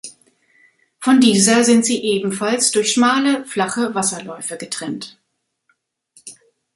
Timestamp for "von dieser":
0.97-1.63